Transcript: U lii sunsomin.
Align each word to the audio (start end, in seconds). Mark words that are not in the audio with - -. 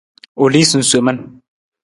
U 0.43 0.47
lii 0.53 0.65
sunsomin. 0.71 1.21